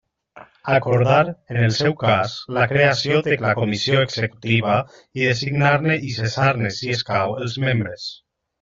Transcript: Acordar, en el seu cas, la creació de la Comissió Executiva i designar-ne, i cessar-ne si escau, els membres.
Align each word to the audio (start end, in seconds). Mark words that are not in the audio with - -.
Acordar, 0.75 1.27
en 1.55 1.59
el 1.65 1.75
seu 1.79 1.93
cas, 2.03 2.33
la 2.57 2.63
creació 2.71 3.21
de 3.29 3.37
la 3.45 3.53
Comissió 3.61 4.01
Executiva 4.07 4.81
i 5.21 5.29
designar-ne, 5.31 6.01
i 6.11 6.17
cessar-ne 6.19 6.75
si 6.81 6.93
escau, 6.99 7.39
els 7.47 7.59
membres. 7.69 8.11